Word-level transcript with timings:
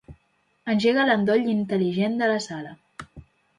Engega 0.73 1.03
l'endoll 1.09 1.45
intel·ligent 1.53 2.19
de 2.25 2.33
la 2.35 2.43
sala. 2.49 2.75